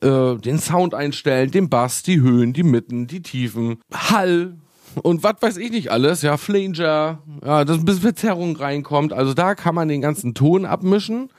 äh, 0.00 0.36
den 0.36 0.58
Sound 0.58 0.94
einstellen, 0.94 1.50
den 1.50 1.68
Bass, 1.68 2.02
die 2.02 2.20
Höhen, 2.20 2.52
die 2.52 2.62
Mitten, 2.62 3.06
die 3.06 3.22
Tiefen, 3.22 3.78
Hall, 3.92 4.56
und 5.02 5.22
was 5.22 5.36
weiß 5.40 5.56
ich 5.58 5.70
nicht 5.70 5.90
alles, 5.90 6.22
ja, 6.22 6.36
Flanger, 6.36 7.18
ja, 7.44 7.64
dass 7.64 7.78
ein 7.78 7.84
bisschen 7.84 8.02
Verzerrung 8.02 8.56
reinkommt. 8.56 9.12
Also 9.12 9.34
da 9.34 9.54
kann 9.54 9.74
man 9.74 9.88
den 9.88 10.00
ganzen 10.00 10.34
Ton 10.34 10.64
abmischen 10.64 11.30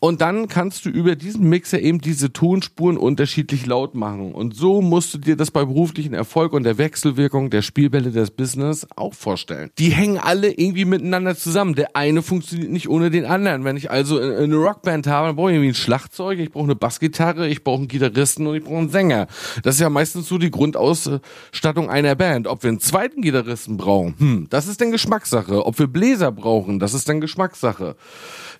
und 0.00 0.20
dann 0.20 0.48
kannst 0.48 0.84
du 0.84 0.90
über 0.90 1.16
diesen 1.16 1.48
Mixer 1.48 1.80
eben 1.80 2.00
diese 2.00 2.32
Tonspuren 2.32 2.96
unterschiedlich 2.96 3.66
laut 3.66 3.94
machen. 3.94 4.32
Und 4.32 4.54
so 4.54 4.80
musst 4.80 5.14
du 5.14 5.18
dir 5.18 5.36
das 5.36 5.50
bei 5.50 5.64
beruflichen 5.64 6.14
Erfolg 6.14 6.52
und 6.52 6.64
der 6.64 6.78
Wechselwirkung 6.78 7.50
der 7.50 7.62
Spielbälle 7.62 8.10
des 8.10 8.30
Business 8.30 8.86
auch 8.96 9.14
vorstellen. 9.14 9.70
Die 9.78 9.90
hängen 9.90 10.18
alle 10.18 10.50
irgendwie 10.50 10.84
miteinander 10.84 11.36
zusammen. 11.36 11.74
Der 11.74 11.96
eine 11.96 12.22
funktioniert 12.22 12.70
nicht 12.70 12.88
ohne 12.88 13.10
den 13.10 13.24
anderen. 13.24 13.64
Wenn 13.64 13.76
ich 13.76 13.90
also 13.90 14.18
eine 14.18 14.56
Rockband 14.56 15.06
habe, 15.06 15.28
dann 15.28 15.36
brauche 15.36 15.50
ich 15.50 15.56
irgendwie 15.56 15.72
ein 15.72 15.74
Schlagzeug, 15.74 16.38
ich 16.38 16.50
brauche 16.50 16.64
eine 16.64 16.76
Bassgitarre, 16.76 17.48
ich 17.48 17.64
brauche 17.64 17.78
einen 17.78 17.88
Gitarristen 17.88 18.46
und 18.46 18.56
ich 18.56 18.64
brauche 18.64 18.78
einen 18.78 18.90
Sänger. 18.90 19.26
Das 19.62 19.76
ist 19.76 19.80
ja 19.80 19.90
meistens 19.90 20.28
so 20.28 20.38
die 20.38 20.50
Grundausstattung 20.50 21.90
einer 21.90 22.14
Band. 22.14 22.46
Ob 22.46 22.62
wir 22.62 22.68
einen 22.68 22.80
zweiten 22.80 23.22
Gitarristen 23.22 23.76
brauchen, 23.76 24.14
hm, 24.18 24.46
das 24.50 24.66
ist 24.66 24.80
dann 24.80 24.90
Geschmackssache. 24.90 25.64
Ob 25.66 25.78
wir 25.78 25.86
Bläser 25.86 26.32
brauchen, 26.32 26.78
das 26.78 26.94
ist 26.94 27.08
dann 27.08 27.20
Geschmackssache 27.20 27.96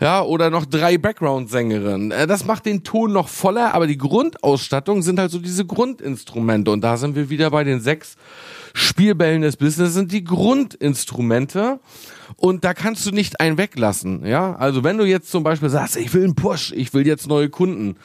ja, 0.02 0.22
oder 0.22 0.50
noch 0.50 0.66
drei 0.66 0.98
Background-Sängerinnen. 0.98 1.21
Äh, 2.10 2.26
das 2.26 2.44
macht 2.44 2.66
den 2.66 2.84
Ton 2.84 3.12
noch 3.12 3.28
voller, 3.28 3.74
aber 3.74 3.86
die 3.86 3.98
Grundausstattung 3.98 5.02
sind 5.02 5.18
halt 5.18 5.30
so 5.30 5.38
diese 5.38 5.64
Grundinstrumente. 5.64 6.70
Und 6.70 6.82
da 6.82 6.96
sind 6.96 7.16
wir 7.16 7.30
wieder 7.30 7.50
bei 7.50 7.64
den 7.64 7.80
sechs 7.80 8.16
Spielbällen 8.74 9.42
des 9.42 9.56
Business, 9.56 9.94
sind 9.94 10.12
die 10.12 10.24
Grundinstrumente. 10.24 11.80
Und 12.36 12.64
da 12.64 12.74
kannst 12.74 13.06
du 13.06 13.10
nicht 13.10 13.40
einen 13.40 13.58
weglassen, 13.58 14.24
ja. 14.24 14.54
Also 14.54 14.82
wenn 14.84 14.96
du 14.96 15.04
jetzt 15.04 15.30
zum 15.30 15.42
Beispiel 15.42 15.68
sagst, 15.68 15.96
ich 15.96 16.14
will 16.14 16.24
einen 16.24 16.34
Push, 16.34 16.72
ich 16.72 16.94
will 16.94 17.06
jetzt 17.06 17.28
neue 17.28 17.50
Kunden, 17.50 17.96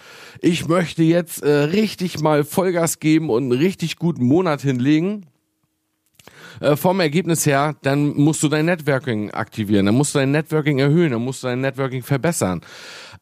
ich 0.42 0.68
möchte 0.68 1.04
jetzt 1.04 1.42
äh, 1.44 1.50
richtig 1.50 2.20
mal 2.20 2.44
Vollgas 2.44 3.00
geben 3.00 3.30
und 3.30 3.44
einen 3.44 3.54
richtig 3.54 3.96
guten 3.96 4.26
Monat 4.26 4.62
hinlegen, 4.62 5.26
äh, 6.60 6.76
vom 6.76 7.00
Ergebnis 7.00 7.46
her, 7.46 7.76
dann 7.84 8.16
musst 8.16 8.42
du 8.42 8.48
dein 8.48 8.66
Networking 8.66 9.32
aktivieren, 9.32 9.86
dann 9.86 9.96
musst 9.96 10.16
du 10.16 10.20
dein 10.20 10.32
Networking 10.32 10.80
erhöhen, 10.80 11.12
dann 11.12 11.24
musst 11.24 11.44
du 11.44 11.48
dein 11.48 11.62
Networking 11.62 12.04
verbessern. 12.04 12.62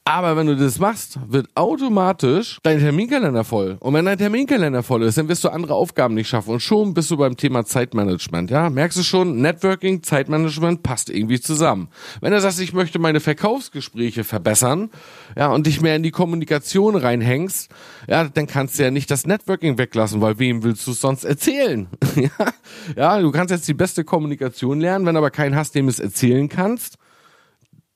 Aber 0.07 0.37
wenn 0.37 0.45
du 0.45 0.55
das 0.55 0.77
machst, 0.77 1.17
wird 1.27 1.47
automatisch 1.55 2.59
dein 2.61 2.77
Terminkalender 2.77 3.43
voll. 3.43 3.77
Und 3.79 3.95
wenn 3.95 4.05
dein 4.05 4.19
Terminkalender 4.19 4.83
voll 4.83 5.01
ist, 5.01 5.17
dann 5.17 5.27
wirst 5.29 5.43
du 5.43 5.49
andere 5.49 5.73
Aufgaben 5.73 6.13
nicht 6.13 6.27
schaffen. 6.27 6.51
Und 6.51 6.59
schon 6.59 6.93
bist 6.93 7.09
du 7.09 7.17
beim 7.17 7.35
Thema 7.35 7.65
Zeitmanagement. 7.65 8.51
Ja, 8.51 8.69
merkst 8.69 8.99
du 8.99 9.03
schon, 9.03 9.41
Networking, 9.41 10.03
Zeitmanagement 10.03 10.83
passt 10.83 11.09
irgendwie 11.09 11.39
zusammen. 11.39 11.87
Wenn 12.21 12.33
du 12.33 12.39
sagst, 12.39 12.59
ich 12.59 12.71
möchte 12.71 12.99
meine 12.99 13.19
Verkaufsgespräche 13.19 14.23
verbessern, 14.23 14.91
ja, 15.35 15.51
und 15.51 15.65
dich 15.65 15.81
mehr 15.81 15.95
in 15.95 16.03
die 16.03 16.11
Kommunikation 16.11 16.95
reinhängst, 16.95 17.71
ja, 18.07 18.25
dann 18.25 18.45
kannst 18.45 18.77
du 18.77 18.83
ja 18.83 18.91
nicht 18.91 19.09
das 19.09 19.25
Networking 19.25 19.79
weglassen, 19.79 20.21
weil 20.21 20.37
wem 20.37 20.61
willst 20.61 20.85
du 20.85 20.91
es 20.91 21.01
sonst 21.01 21.23
erzählen? 21.23 21.87
ja, 22.95 23.19
du 23.19 23.31
kannst 23.31 23.49
jetzt 23.49 23.67
die 23.67 23.73
beste 23.73 24.03
Kommunikation 24.03 24.79
lernen, 24.79 25.07
wenn 25.07 25.17
aber 25.17 25.31
keinen 25.31 25.55
hast, 25.55 25.73
dem 25.73 25.87
es 25.87 25.97
erzählen 25.97 26.47
kannst 26.47 26.99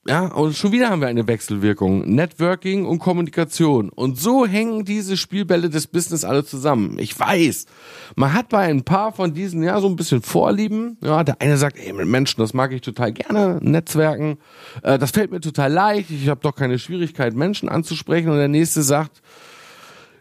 ja, 0.09 0.25
und 0.25 0.55
schon 0.55 0.71
wieder 0.71 0.89
haben 0.89 1.01
wir 1.01 1.07
eine 1.07 1.27
Wechselwirkung. 1.27 2.01
Networking 2.15 2.87
und 2.87 2.97
Kommunikation. 2.97 3.89
Und 3.89 4.17
so 4.17 4.47
hängen 4.47 4.83
diese 4.83 5.17
Spielbälle 5.17 5.69
des 5.69 5.85
Business 5.85 6.23
alle 6.23 6.43
zusammen. 6.43 6.97
Ich 6.97 7.17
weiß, 7.19 7.67
man 8.15 8.33
hat 8.33 8.49
bei 8.49 8.63
ein 8.63 8.83
paar 8.83 9.13
von 9.13 9.35
diesen 9.35 9.61
ja 9.61 9.79
so 9.79 9.87
ein 9.87 9.95
bisschen 9.95 10.23
Vorlieben. 10.23 10.97
Ja, 11.01 11.23
der 11.23 11.39
eine 11.39 11.57
sagt, 11.57 11.77
ey, 11.77 11.93
mit 11.93 12.07
Menschen, 12.07 12.41
das 12.41 12.55
mag 12.55 12.71
ich 12.71 12.81
total 12.81 13.11
gerne, 13.11 13.59
Netzwerken. 13.61 14.39
Äh, 14.81 14.97
das 14.97 15.11
fällt 15.11 15.29
mir 15.29 15.41
total 15.41 15.71
leicht. 15.71 16.09
Ich 16.09 16.27
habe 16.27 16.41
doch 16.41 16.55
keine 16.55 16.79
Schwierigkeit, 16.79 17.35
Menschen 17.35 17.69
anzusprechen. 17.69 18.29
Und 18.29 18.37
der 18.37 18.47
nächste 18.47 18.81
sagt, 18.81 19.21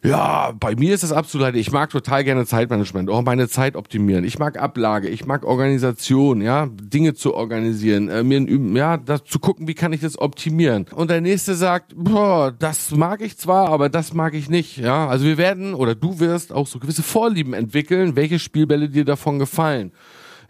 ja, 0.04 0.52
bei 0.58 0.76
mir 0.76 0.94
ist 0.94 1.02
das 1.02 1.12
absolut, 1.12 1.54
ich 1.54 1.72
mag 1.72 1.90
total 1.90 2.24
gerne 2.24 2.46
Zeitmanagement, 2.46 3.10
auch 3.10 3.22
meine 3.22 3.48
Zeit 3.48 3.76
optimieren. 3.76 4.24
Ich 4.24 4.38
mag 4.38 4.58
Ablage, 4.58 5.08
ich 5.08 5.26
mag 5.26 5.44
Organisation, 5.44 6.40
ja, 6.40 6.68
Dinge 6.70 7.14
zu 7.14 7.34
organisieren, 7.34 8.08
äh, 8.08 8.22
mir 8.22 8.78
ja, 8.78 8.96
das 8.96 9.24
zu 9.24 9.38
gucken, 9.38 9.66
wie 9.66 9.74
kann 9.74 9.92
ich 9.92 10.00
das 10.00 10.18
optimieren. 10.18 10.86
Und 10.94 11.10
der 11.10 11.20
nächste 11.20 11.54
sagt, 11.54 11.94
boah, 11.96 12.52
das 12.52 12.92
mag 12.92 13.20
ich 13.22 13.38
zwar, 13.38 13.68
aber 13.68 13.88
das 13.88 14.14
mag 14.14 14.34
ich 14.34 14.48
nicht, 14.48 14.78
ja. 14.78 15.08
Also 15.08 15.24
wir 15.24 15.38
werden 15.38 15.74
oder 15.74 15.94
du 15.94 16.20
wirst 16.20 16.52
auch 16.52 16.66
so 16.66 16.78
gewisse 16.78 17.02
Vorlieben 17.02 17.54
entwickeln, 17.54 18.16
welche 18.16 18.38
Spielbälle 18.38 18.88
dir 18.88 19.04
davon 19.04 19.38
gefallen. 19.38 19.92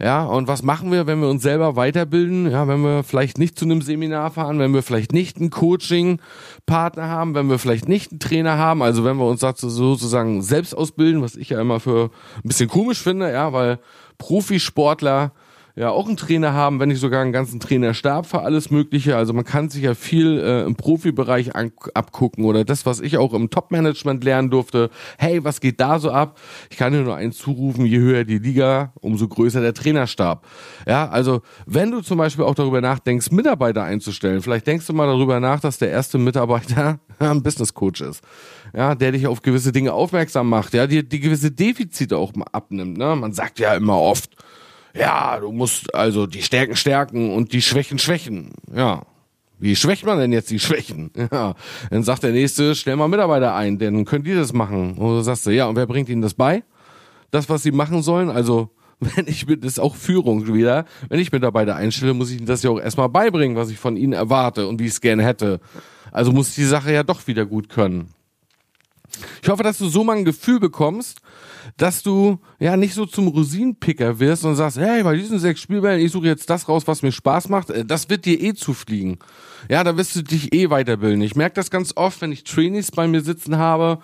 Ja, 0.00 0.24
und 0.24 0.46
was 0.46 0.62
machen 0.62 0.92
wir, 0.92 1.08
wenn 1.08 1.20
wir 1.20 1.28
uns 1.28 1.42
selber 1.42 1.74
weiterbilden? 1.74 2.48
Ja, 2.48 2.68
wenn 2.68 2.82
wir 2.82 3.02
vielleicht 3.02 3.36
nicht 3.36 3.58
zu 3.58 3.64
einem 3.64 3.82
Seminar 3.82 4.30
fahren, 4.30 4.60
wenn 4.60 4.72
wir 4.72 4.84
vielleicht 4.84 5.12
nicht 5.12 5.38
einen 5.38 5.50
Coaching-Partner 5.50 7.08
haben, 7.08 7.34
wenn 7.34 7.50
wir 7.50 7.58
vielleicht 7.58 7.88
nicht 7.88 8.12
einen 8.12 8.20
Trainer 8.20 8.58
haben, 8.58 8.80
also 8.80 9.04
wenn 9.04 9.16
wir 9.16 9.26
uns 9.26 9.40
dazu 9.40 9.68
sozusagen 9.68 10.40
selbst 10.42 10.72
ausbilden, 10.76 11.20
was 11.20 11.34
ich 11.34 11.48
ja 11.48 11.60
immer 11.60 11.80
für 11.80 12.10
ein 12.36 12.48
bisschen 12.48 12.68
komisch 12.68 13.02
finde, 13.02 13.32
ja, 13.32 13.52
weil 13.52 13.80
Profisportler 14.18 15.32
ja 15.78 15.90
auch 15.90 16.08
einen 16.08 16.16
Trainer 16.16 16.54
haben, 16.54 16.80
wenn 16.80 16.88
nicht 16.88 16.98
sogar 16.98 17.22
einen 17.22 17.32
ganzen 17.32 17.60
Trainerstab 17.60 18.26
für 18.26 18.40
alles 18.40 18.70
Mögliche. 18.70 19.16
Also 19.16 19.32
man 19.32 19.44
kann 19.44 19.70
sich 19.70 19.82
ja 19.84 19.94
viel 19.94 20.38
äh, 20.40 20.64
im 20.64 20.74
Profibereich 20.74 21.54
abgucken 21.54 22.44
oder 22.44 22.64
das, 22.64 22.84
was 22.84 23.00
ich 23.00 23.16
auch 23.16 23.32
im 23.32 23.48
Top-Management 23.48 24.24
lernen 24.24 24.50
durfte. 24.50 24.90
Hey, 25.18 25.44
was 25.44 25.60
geht 25.60 25.80
da 25.80 26.00
so 26.00 26.10
ab? 26.10 26.40
Ich 26.68 26.76
kann 26.76 26.92
dir 26.92 27.02
nur 27.02 27.14
eins 27.14 27.38
zurufen, 27.38 27.86
je 27.86 27.98
höher 27.98 28.24
die 28.24 28.38
Liga, 28.38 28.92
umso 29.00 29.28
größer 29.28 29.60
der 29.60 29.72
Trainerstab. 29.72 30.44
Ja, 30.86 31.08
also 31.08 31.42
wenn 31.64 31.92
du 31.92 32.00
zum 32.00 32.18
Beispiel 32.18 32.44
auch 32.44 32.56
darüber 32.56 32.80
nachdenkst, 32.80 33.30
Mitarbeiter 33.30 33.84
einzustellen, 33.84 34.42
vielleicht 34.42 34.66
denkst 34.66 34.86
du 34.86 34.92
mal 34.92 35.06
darüber 35.06 35.38
nach, 35.38 35.60
dass 35.60 35.78
der 35.78 35.90
erste 35.90 36.18
Mitarbeiter 36.18 36.98
ein 37.20 37.42
Business 37.44 37.72
Coach 37.72 38.00
ist. 38.00 38.20
Ja, 38.74 38.96
der 38.96 39.12
dich 39.12 39.28
auf 39.28 39.42
gewisse 39.42 39.70
Dinge 39.70 39.92
aufmerksam 39.92 40.48
macht, 40.48 40.74
ja, 40.74 40.88
die, 40.88 41.08
die 41.08 41.20
gewisse 41.20 41.52
Defizite 41.52 42.16
auch 42.16 42.34
mal 42.34 42.46
abnimmt. 42.52 42.98
Ne? 42.98 43.14
Man 43.14 43.32
sagt 43.32 43.60
ja 43.60 43.74
immer 43.74 43.98
oft, 43.98 44.34
ja, 44.98 45.38
du 45.40 45.52
musst 45.52 45.94
also 45.94 46.26
die 46.26 46.42
Stärken 46.42 46.76
stärken 46.76 47.32
und 47.34 47.52
die 47.52 47.62
Schwächen 47.62 47.98
schwächen. 47.98 48.50
Ja. 48.74 49.02
Wie 49.60 49.74
schwächt 49.74 50.06
man 50.06 50.18
denn 50.18 50.32
jetzt 50.32 50.50
die 50.50 50.58
Schwächen? 50.58 51.10
Ja. 51.32 51.54
Dann 51.90 52.02
sagt 52.02 52.22
der 52.22 52.32
nächste, 52.32 52.74
stell 52.74 52.96
mal 52.96 53.08
Mitarbeiter 53.08 53.54
ein, 53.54 53.78
denn 53.78 54.04
könnt 54.04 54.26
ihr 54.26 54.36
das 54.36 54.52
machen. 54.52 54.94
Und 54.94 55.16
du 55.16 55.20
sagst 55.20 55.46
du, 55.46 55.50
ja, 55.50 55.66
und 55.66 55.76
wer 55.76 55.86
bringt 55.86 56.08
ihnen 56.08 56.22
das 56.22 56.34
bei? 56.34 56.62
Das, 57.30 57.48
was 57.48 57.62
sie 57.62 57.72
machen 57.72 58.02
sollen? 58.02 58.30
Also, 58.30 58.70
wenn 59.00 59.26
ich 59.26 59.46
mit, 59.46 59.64
das 59.64 59.72
ist 59.72 59.78
auch 59.78 59.94
Führung 59.94 60.52
wieder. 60.52 60.84
Wenn 61.08 61.20
ich 61.20 61.32
Mitarbeiter 61.32 61.76
einstelle, 61.76 62.14
muss 62.14 62.30
ich 62.30 62.38
ihnen 62.38 62.46
das 62.46 62.62
ja 62.62 62.70
auch 62.70 62.80
erstmal 62.80 63.08
beibringen, 63.08 63.56
was 63.56 63.70
ich 63.70 63.78
von 63.78 63.96
ihnen 63.96 64.12
erwarte 64.12 64.66
und 64.66 64.80
wie 64.80 64.86
ich 64.86 64.92
es 64.92 65.00
gerne 65.00 65.24
hätte. 65.24 65.60
Also 66.10 66.32
muss 66.32 66.50
ich 66.50 66.54
die 66.56 66.64
Sache 66.64 66.92
ja 66.92 67.02
doch 67.02 67.26
wieder 67.26 67.44
gut 67.44 67.68
können. 67.68 68.08
Ich 69.42 69.48
hoffe, 69.48 69.62
dass 69.62 69.78
du 69.78 69.88
so 69.88 70.04
mal 70.04 70.16
ein 70.16 70.24
Gefühl 70.24 70.60
bekommst, 70.60 71.20
dass 71.76 72.02
du 72.02 72.38
ja 72.58 72.76
nicht 72.76 72.94
so 72.94 73.06
zum 73.06 73.28
Rosinenpicker 73.28 74.18
wirst 74.18 74.44
und 74.44 74.56
sagst, 74.56 74.78
hey, 74.78 75.02
bei 75.02 75.14
diesen 75.16 75.38
sechs 75.38 75.60
Spielbällen, 75.60 76.04
ich 76.04 76.12
suche 76.12 76.26
jetzt 76.26 76.50
das 76.50 76.68
raus, 76.68 76.84
was 76.86 77.02
mir 77.02 77.12
Spaß 77.12 77.48
macht. 77.48 77.70
Äh, 77.70 77.84
das 77.84 78.08
wird 78.08 78.24
dir 78.24 78.40
eh 78.40 78.54
zufliegen. 78.54 79.18
Ja, 79.68 79.84
da 79.84 79.96
wirst 79.96 80.16
du 80.16 80.22
dich 80.22 80.54
eh 80.54 80.70
weiterbilden. 80.70 81.22
Ich 81.22 81.36
merke 81.36 81.54
das 81.54 81.70
ganz 81.70 81.92
oft, 81.96 82.20
wenn 82.20 82.32
ich 82.32 82.44
Trainees 82.44 82.90
bei 82.90 83.06
mir 83.08 83.20
sitzen 83.20 83.58
habe 83.58 83.98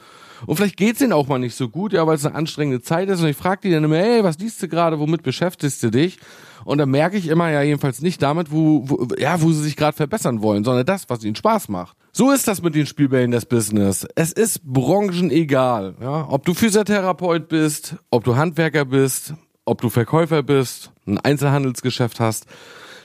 und 0.47 0.56
vielleicht 0.56 0.76
geht's 0.76 1.00
ihnen 1.00 1.12
auch 1.12 1.26
mal 1.26 1.38
nicht 1.38 1.54
so 1.54 1.68
gut, 1.68 1.92
ja, 1.92 2.06
weil 2.06 2.16
es 2.16 2.26
eine 2.26 2.35
anstrengende 2.35 2.83
Zeit 2.83 3.09
ist 3.09 3.21
und 3.21 3.28
ich 3.28 3.37
frage 3.37 3.62
die 3.62 3.71
dann 3.71 3.85
immer, 3.85 3.97
hey, 3.97 4.23
was 4.25 4.38
liest 4.38 4.62
du 4.62 4.68
gerade, 4.68 4.99
womit 4.99 5.23
beschäftigst 5.23 5.83
du 5.83 5.90
dich? 5.90 6.18
Und 6.64 6.78
dann 6.78 6.90
merke 6.90 7.16
ich 7.16 7.28
immer 7.28 7.50
ja 7.50 7.62
jedenfalls 7.62 8.00
nicht 8.00 8.23
damit, 8.23 8.50
wo, 8.50 8.88
wo 8.88 9.09
ja, 9.18 9.40
wo 9.40 9.52
sie 9.52 9.62
sich 9.62 9.76
gerade 9.76 9.97
verbessern 9.97 10.42
wollen, 10.42 10.64
sondern 10.64 10.87
das, 10.87 11.09
was 11.09 11.25
ihnen 11.25 11.37
Spaß 11.37 11.68
macht. 11.68 11.97
So 12.16 12.30
ist 12.30 12.47
das 12.47 12.62
mit 12.62 12.76
den 12.76 12.87
Spielbällen 12.87 13.33
des 13.33 13.44
Business. 13.44 14.06
Es 14.14 14.30
ist 14.30 14.62
branchenegal, 14.62 15.97
ja, 16.00 16.28
ob 16.30 16.44
du 16.44 16.54
Physiotherapeut 16.54 17.49
bist, 17.49 17.97
ob 18.09 18.23
du 18.23 18.37
Handwerker 18.37 18.85
bist, 18.85 19.35
ob 19.64 19.80
du 19.80 19.90
Verkäufer 19.90 20.44
bist, 20.44 20.92
ein 21.09 21.18
Einzelhandelsgeschäft 21.18 22.21
hast. 22.21 22.47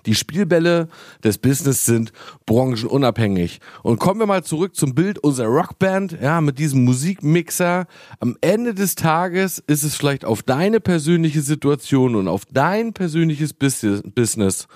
Die 0.05 0.13
Spielbälle 0.13 0.89
des 1.23 1.39
Business 1.39 1.85
sind 1.85 2.13
branchenunabhängig. 2.45 3.61
Und 3.81 3.97
kommen 3.97 4.19
wir 4.19 4.27
mal 4.27 4.43
zurück 4.43 4.75
zum 4.75 4.93
Bild 4.93 5.17
unserer 5.17 5.47
Rockband, 5.47 6.19
ja, 6.21 6.39
mit 6.39 6.59
diesem 6.59 6.85
Musikmixer. 6.85 7.87
Am 8.19 8.37
Ende 8.41 8.75
des 8.75 8.93
Tages 8.93 9.57
ist 9.65 9.81
es 9.81 9.95
vielleicht 9.95 10.23
auf 10.23 10.43
deine 10.43 10.79
persönliche 10.79 11.41
Situation 11.41 12.13
und 12.13 12.27
auf 12.27 12.45
dein 12.45 12.93
persönliches 12.93 13.53
Business 13.53 14.67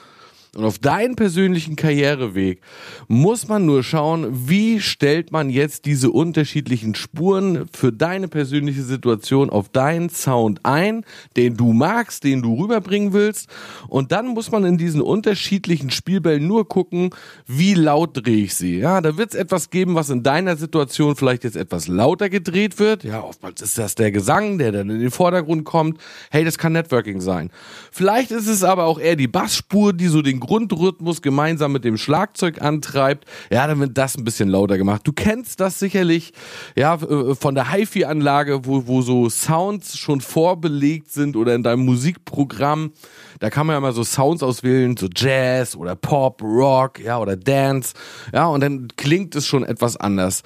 und 0.55 0.65
auf 0.65 0.77
deinen 0.77 1.15
persönlichen 1.15 1.75
Karriereweg 1.75 2.62
muss 3.07 3.48
man 3.48 3.65
nur 3.65 3.81
schauen, 3.81 4.48
wie 4.48 4.79
stellt 4.79 5.31
man 5.31 5.50
jetzt 5.50 5.86
diese 5.86 6.12
unterschiedlichen 6.12 6.93
Spuren 6.93 7.65
für 7.74 7.91
deine 7.91 8.27
persönliche 8.27 8.83
Situation 8.83 9.50
auf 9.50 9.69
deinen 9.69 10.12
Sound 10.12 10.60
ein, 10.63 11.05
den 11.38 11.57
du 11.57 11.74
magst, 11.74 12.24
den 12.24 12.43
du 12.43 12.53
rüberbringen 12.62 13.13
willst. 13.13 13.50
Und 13.88 14.12
dann 14.12 14.27
muss 14.27 14.51
man 14.51 14.63
in 14.63 14.77
diesen 14.77 15.01
unterschiedlichen 15.01 15.89
Spielbällen 15.89 16.45
nur 16.45 16.67
gucken, 16.67 17.10
wie 17.48 17.74
laut 17.74 18.12
drehe 18.13 18.43
ich 18.43 18.53
sie. 18.53 18.77
Ja, 18.77 19.01
da 19.01 19.17
wird 19.17 19.33
es 19.33 19.36
etwas 19.36 19.72
geben, 19.72 19.95
was 19.95 20.12
in 20.12 20.22
deiner 20.22 20.55
Situation 20.55 21.15
vielleicht 21.15 21.45
jetzt 21.45 21.57
etwas 21.57 21.88
lauter 21.88 22.29
gedreht 22.29 22.77
wird. 22.77 23.03
Ja, 23.03 23.24
oftmals 23.24 23.60
ist 23.60 23.79
das 23.79 23.95
der 23.95 24.12
Gesang, 24.12 24.60
der 24.60 24.72
dann 24.72 24.91
in 24.91 25.00
den 25.00 25.12
Vordergrund 25.12 25.63
kommt. 25.65 26.00
Hey, 26.29 26.45
das 26.45 26.60
kann 26.60 26.74
Networking 26.74 27.22
sein. 27.22 27.50
Vielleicht 27.91 28.29
ist 28.29 28.48
es 28.48 28.63
aber 28.63 28.83
auch 28.83 29.00
eher 29.00 29.15
die 29.15 29.27
Bassspur, 29.27 29.93
die 29.93 30.07
so 30.07 30.22
den 30.22 30.42
Grundrhythmus 30.45 31.21
gemeinsam 31.21 31.71
mit 31.71 31.85
dem 31.85 31.97
Schlagzeug 31.97 32.62
antreibt, 32.62 33.25
ja, 33.51 33.65
dann 33.65 33.79
wird 33.79 33.97
das 33.97 34.17
ein 34.17 34.23
bisschen 34.23 34.50
lauter 34.50 34.77
gemacht. 34.77 35.01
Du 35.05 35.13
kennst 35.13 35.59
das 35.59 35.79
sicherlich, 35.79 36.33
ja, 36.75 36.95
äh, 36.95 37.35
von 37.35 37.55
der 37.55 37.71
HiFi-Anlage, 37.71 38.65
wo, 38.65 38.88
wo 38.88 39.01
so 39.01 39.29
Sounds 39.29 39.97
schon 39.97 40.21
vorbelegt 40.21 41.12
sind 41.12 41.35
oder 41.35 41.55
in 41.55 41.63
deinem 41.63 41.85
Musikprogramm. 41.85 42.91
Da 43.39 43.50
kann 43.50 43.67
man 43.67 43.75
ja 43.75 43.79
mal 43.79 43.93
so 43.93 44.03
Sounds 44.03 44.43
auswählen, 44.43 44.97
so 44.97 45.07
Jazz 45.13 45.75
oder 45.75 45.95
Pop, 45.95 46.41
Rock, 46.41 47.00
ja, 47.00 47.19
oder 47.19 47.35
Dance. 47.38 47.93
Ja, 48.33 48.47
und 48.47 48.62
dann 48.62 48.89
klingt 48.97 49.35
es 49.35 49.47
schon 49.47 49.63
etwas 49.63 49.97
anders. 49.97 50.43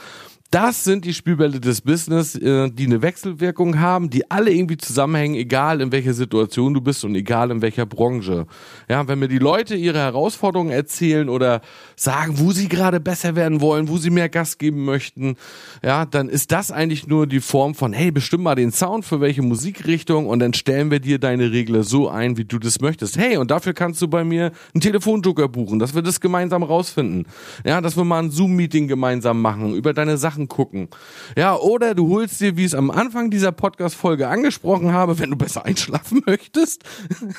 Das 0.50 0.86
sind 0.86 1.04
die 1.04 1.14
Spielbälle 1.14 1.60
des 1.60 1.82
Business, 1.82 2.34
äh, 2.36 2.70
die 2.72 2.86
eine 2.86 3.02
Wechselwirkung 3.02 3.82
haben, 3.82 4.10
die 4.10 4.32
alle 4.32 4.50
irgendwie 4.50 4.78
zusammenhängen, 4.78 5.36
egal 5.36 5.82
in 5.82 5.92
welcher 5.92 6.14
Situation 6.14 6.74
du 6.74 6.80
bist 6.80 7.04
und 7.04 7.16
egal 7.16 7.52
in 7.52 7.62
welcher 7.62 7.86
Branche. 7.86 8.46
Ja, 8.88 9.06
wenn 9.10 9.20
mir 9.20 9.28
die 9.28 9.40
Leute 9.40 9.76
ihre 9.76 9.98
Herausforderungen 9.98 10.72
erzählen 10.72 11.28
oder 11.28 11.60
sagen, 11.98 12.40
wo 12.40 12.54
sie 12.54 12.70
gerade 12.70 13.02
besser 13.02 13.36
werden 13.36 13.60
wollen, 13.60 13.90
wo 13.90 13.98
sie 13.98 14.10
mehr 14.10 14.30
Gas 14.30 14.58
geben 14.58 14.86
möchten, 14.86 15.36
ja, 15.84 16.06
dann 16.06 16.30
ist 16.30 16.54
das 16.54 16.72
eigentlich 16.72 17.08
nur 17.08 17.28
die 17.28 17.42
Form 17.42 17.76
von, 17.76 17.92
hey, 17.92 18.12
bestimm 18.12 18.44
mal 18.44 18.56
den 18.56 18.72
Sound 18.72 19.04
für 19.04 19.20
welche 19.20 19.42
Musikrichtung 19.42 20.28
und 20.28 20.40
dann 20.40 20.54
stellen 20.54 20.92
wir 20.92 21.02
dir 21.02 21.20
deine 21.20 21.52
Regler 21.52 21.84
so 21.84 22.08
ein, 22.08 22.38
wie 22.38 22.46
du 22.46 22.58
das 22.58 22.80
möchtest. 22.80 23.18
Hey, 23.18 23.36
und 23.36 23.52
dafür 23.52 23.74
kannst 23.74 24.02
du 24.02 24.08
bei 24.08 24.24
mir 24.24 24.54
einen 24.74 24.80
Telefonjoker 24.80 25.50
buchen, 25.50 25.78
dass 25.80 25.94
wir 25.94 26.02
das 26.02 26.22
gemeinsam 26.22 26.64
rausfinden. 26.64 27.26
Ja, 27.66 27.82
dass 27.82 27.98
wir 27.98 28.06
mal 28.06 28.20
ein 28.20 28.32
Zoom-Meeting 28.32 28.88
gemeinsam 28.88 29.42
machen, 29.42 29.76
über 29.76 29.92
deine 29.94 30.16
Sachen 30.16 30.37
Sachen 30.38 30.48
gucken. 30.48 30.90
Ja, 31.36 31.56
oder 31.56 31.96
du 31.96 32.10
holst 32.10 32.40
dir, 32.40 32.56
wie 32.58 32.62
ich 32.62 32.68
es 32.68 32.76
am 32.76 32.92
Anfang 32.92 33.32
dieser 33.32 33.52
Podcast-Folge 33.52 34.28
angesprochen 34.28 34.94
habe, 34.94 35.18
wenn 35.18 35.32
du 35.32 35.36
besser 35.36 35.66
einschlafen 35.66 36.22
möchtest, 36.28 36.84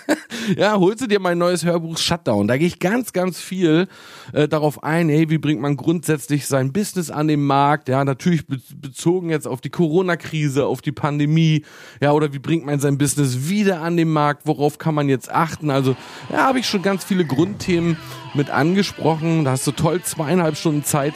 ja, 0.57 0.77
holst 0.79 1.03
du 1.03 1.07
dir 1.07 1.21
mein 1.21 1.39
neues 1.39 1.65
Hörbuch 1.65 1.97
Shutdown. 1.97 2.49
Da 2.49 2.57
gehe 2.57 2.67
ich 2.67 2.81
ganz, 2.81 3.13
ganz 3.13 3.41
viel 3.41 3.87
äh, 4.33 4.49
darauf 4.49 4.83
ein, 4.83 5.09
hey, 5.09 5.31
wie 5.31 5.39
bringt 5.39 5.61
man 5.61 5.77
grundsätzlich 5.77 6.47
sein 6.47 6.73
Business 6.73 7.11
an 7.11 7.29
den 7.29 7.45
Markt? 7.45 7.89
Ja, 7.89 8.05
natürlich 8.05 8.47
be 8.47 8.59
bezogen 8.81 9.31
jetzt 9.31 9.47
auf 9.47 9.61
die 9.61 9.71
Corona-Krise, 9.71 10.67
auf 10.67 10.81
die 10.81 10.93
Pandemie, 10.93 11.65
ja, 12.01 12.13
oder 12.13 12.33
wie 12.33 12.39
bringt 12.39 12.67
man 12.67 12.81
sein 12.81 12.99
Business 12.99 13.49
wieder 13.49 13.81
an 13.83 13.97
den 13.97 14.11
Markt? 14.11 14.47
Worauf 14.47 14.79
kann 14.79 14.95
man 14.95 15.09
jetzt 15.09 15.31
achten? 15.31 15.71
Also, 15.71 15.95
ja, 16.31 16.39
habe 16.39 16.59
ich 16.59 16.67
schon 16.67 16.83
ganz 16.83 17.05
viele 17.05 17.25
Grundthemen 17.25 17.97
mit 18.35 18.51
angesprochen. 18.51 19.45
Da 19.45 19.53
hast 19.53 19.67
du 19.67 19.73
toll 19.73 20.03
zweieinhalb 20.03 20.57
Stunden 20.57 20.85
Zeit 20.85 21.15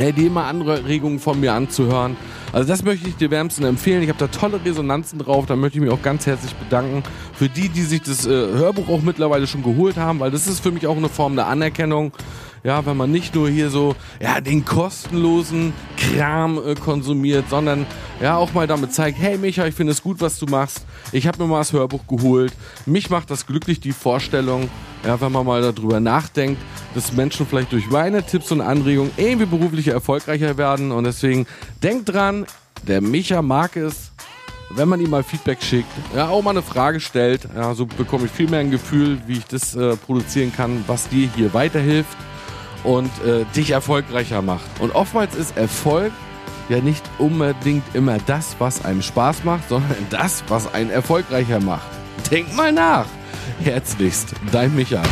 die 0.00 0.26
immer 0.26 0.44
andere 0.44 0.86
Regungen 0.86 1.18
von 1.18 1.38
mir 1.38 1.52
anzuhören. 1.52 2.16
Also 2.52 2.68
das 2.68 2.82
möchte 2.82 3.08
ich 3.08 3.16
dir 3.16 3.30
wärmsten 3.30 3.64
empfehlen. 3.64 4.02
Ich 4.02 4.08
habe 4.08 4.18
da 4.18 4.26
tolle 4.26 4.60
Resonanzen 4.64 5.18
drauf. 5.18 5.46
Da 5.46 5.56
möchte 5.56 5.78
ich 5.78 5.84
mich 5.84 5.92
auch 5.92 6.02
ganz 6.02 6.26
herzlich 6.26 6.54
bedanken 6.54 7.02
für 7.34 7.48
die, 7.48 7.68
die 7.68 7.82
sich 7.82 8.02
das 8.02 8.26
äh, 8.26 8.30
Hörbuch 8.30 8.88
auch 8.88 9.02
mittlerweile 9.02 9.46
schon 9.46 9.62
geholt 9.62 9.96
haben, 9.96 10.18
weil 10.20 10.30
das 10.30 10.46
ist 10.46 10.60
für 10.60 10.72
mich 10.72 10.86
auch 10.86 10.96
eine 10.96 11.08
Form 11.08 11.36
der 11.36 11.46
Anerkennung. 11.46 12.12
Ja, 12.62 12.84
wenn 12.84 12.96
man 12.96 13.10
nicht 13.10 13.34
nur 13.34 13.48
hier 13.48 13.70
so 13.70 13.96
ja 14.20 14.40
den 14.40 14.64
kostenlosen 14.64 15.72
Kram 15.96 16.58
äh, 16.58 16.74
konsumiert, 16.74 17.46
sondern 17.48 17.86
ja 18.20 18.36
auch 18.36 18.52
mal 18.52 18.66
damit 18.66 18.92
zeigt, 18.92 19.18
hey 19.18 19.38
Micha, 19.38 19.66
ich 19.66 19.74
finde 19.74 19.92
es 19.92 20.02
gut, 20.02 20.20
was 20.20 20.38
du 20.38 20.46
machst. 20.46 20.84
Ich 21.12 21.26
habe 21.26 21.42
mir 21.42 21.48
mal 21.48 21.60
das 21.60 21.72
Hörbuch 21.72 22.06
geholt. 22.06 22.52
Mich 22.84 23.08
macht 23.08 23.30
das 23.30 23.46
glücklich 23.46 23.80
die 23.80 23.92
Vorstellung, 23.92 24.68
ja, 25.06 25.18
wenn 25.20 25.32
man 25.32 25.46
mal 25.46 25.62
darüber 25.72 26.00
nachdenkt, 26.00 26.60
dass 26.94 27.12
Menschen 27.12 27.46
vielleicht 27.46 27.72
durch 27.72 27.88
meine 27.88 28.22
Tipps 28.22 28.52
und 28.52 28.60
Anregungen 28.60 29.12
irgendwie 29.16 29.46
beruflich 29.46 29.88
erfolgreicher 29.88 30.58
werden. 30.58 30.92
Und 30.92 31.04
deswegen 31.04 31.46
denkt 31.82 32.12
dran, 32.12 32.44
der 32.86 33.00
Micha 33.00 33.40
mag 33.40 33.76
es, 33.76 34.12
wenn 34.72 34.88
man 34.88 35.00
ihm 35.00 35.10
mal 35.10 35.22
Feedback 35.22 35.62
schickt, 35.62 35.90
ja, 36.14 36.28
auch 36.28 36.42
mal 36.42 36.50
eine 36.50 36.62
Frage 36.62 37.00
stellt. 37.00 37.48
Ja, 37.56 37.74
so 37.74 37.86
bekomme 37.86 38.26
ich 38.26 38.30
viel 38.30 38.50
mehr 38.50 38.60
ein 38.60 38.70
Gefühl, 38.70 39.18
wie 39.26 39.38
ich 39.38 39.46
das 39.46 39.74
äh, 39.74 39.96
produzieren 39.96 40.52
kann, 40.54 40.84
was 40.86 41.08
dir 41.08 41.28
hier 41.34 41.54
weiterhilft 41.54 42.16
und 42.84 43.10
äh, 43.24 43.44
dich 43.56 43.70
erfolgreicher 43.70 44.42
macht. 44.42 44.80
Und 44.80 44.94
oftmals 44.94 45.34
ist 45.34 45.56
Erfolg 45.56 46.12
ja 46.68 46.80
nicht 46.80 47.04
unbedingt 47.18 47.84
immer 47.94 48.18
das, 48.26 48.56
was 48.58 48.84
einem 48.84 49.02
Spaß 49.02 49.44
macht, 49.44 49.68
sondern 49.68 50.06
das, 50.10 50.44
was 50.48 50.72
einen 50.72 50.90
erfolgreicher 50.90 51.60
macht. 51.60 51.86
Denk 52.30 52.54
mal 52.54 52.72
nach. 52.72 53.06
Herzlichst, 53.62 54.34
dein 54.52 54.74
Micha. 54.74 55.02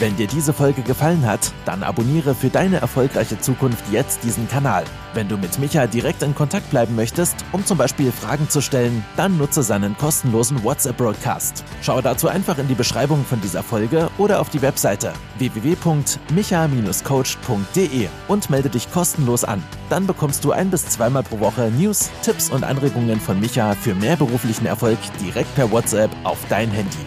Wenn 0.00 0.14
dir 0.14 0.28
diese 0.28 0.52
Folge 0.52 0.82
gefallen 0.82 1.26
hat, 1.26 1.52
dann 1.64 1.82
abonniere 1.82 2.36
für 2.36 2.50
deine 2.50 2.76
erfolgreiche 2.76 3.40
Zukunft 3.40 3.82
jetzt 3.90 4.22
diesen 4.22 4.48
Kanal. 4.48 4.84
Wenn 5.12 5.26
du 5.26 5.36
mit 5.36 5.58
Micha 5.58 5.88
direkt 5.88 6.22
in 6.22 6.36
Kontakt 6.36 6.70
bleiben 6.70 6.94
möchtest, 6.94 7.44
um 7.50 7.66
zum 7.66 7.78
Beispiel 7.78 8.12
Fragen 8.12 8.48
zu 8.48 8.60
stellen, 8.60 9.04
dann 9.16 9.38
nutze 9.38 9.64
seinen 9.64 9.98
kostenlosen 9.98 10.62
WhatsApp-Broadcast. 10.62 11.64
Schau 11.82 12.00
dazu 12.00 12.28
einfach 12.28 12.58
in 12.58 12.68
die 12.68 12.76
Beschreibung 12.76 13.24
von 13.24 13.40
dieser 13.40 13.64
Folge 13.64 14.08
oder 14.18 14.40
auf 14.40 14.50
die 14.50 14.62
Webseite 14.62 15.14
www.micha-coach.de 15.38 18.08
und 18.28 18.50
melde 18.50 18.68
dich 18.68 18.92
kostenlos 18.92 19.42
an. 19.42 19.64
Dann 19.90 20.06
bekommst 20.06 20.44
du 20.44 20.52
ein 20.52 20.70
bis 20.70 20.86
zweimal 20.86 21.24
pro 21.24 21.40
Woche 21.40 21.72
News, 21.76 22.08
Tipps 22.22 22.50
und 22.50 22.62
Anregungen 22.62 23.18
von 23.18 23.40
Micha 23.40 23.74
für 23.74 23.96
mehr 23.96 24.14
beruflichen 24.14 24.66
Erfolg 24.66 24.98
direkt 25.20 25.52
per 25.56 25.72
WhatsApp 25.72 26.12
auf 26.22 26.38
dein 26.48 26.70
Handy. 26.70 27.04